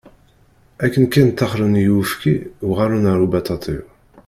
Akken 0.85 1.05
kan 1.13 1.29
taxṛen 1.31 1.75
i 1.81 1.83
uyefki, 1.97 2.33
uɣalen 2.67 3.09
ar 3.11 3.19
ubaṭaṭiw. 3.25 3.83